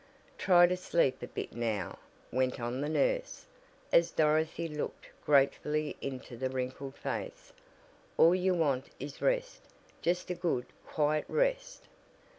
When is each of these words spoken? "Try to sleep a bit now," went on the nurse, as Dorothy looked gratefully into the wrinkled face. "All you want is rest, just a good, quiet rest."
"Try 0.39 0.65
to 0.65 0.75
sleep 0.75 1.21
a 1.21 1.27
bit 1.27 1.53
now," 1.53 1.99
went 2.31 2.59
on 2.59 2.81
the 2.81 2.89
nurse, 2.89 3.45
as 3.91 4.09
Dorothy 4.09 4.67
looked 4.67 5.09
gratefully 5.23 5.95
into 6.01 6.35
the 6.35 6.49
wrinkled 6.49 6.95
face. 6.95 7.53
"All 8.17 8.33
you 8.33 8.55
want 8.55 8.87
is 8.99 9.21
rest, 9.21 9.61
just 10.01 10.31
a 10.31 10.33
good, 10.33 10.65
quiet 10.87 11.25
rest." 11.27 11.83